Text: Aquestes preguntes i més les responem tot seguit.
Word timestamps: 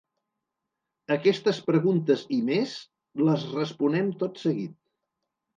Aquestes 1.15 1.59
preguntes 1.67 2.25
i 2.37 2.41
més 2.49 2.73
les 3.29 3.47
responem 3.61 4.11
tot 4.25 4.43
seguit. 4.49 4.77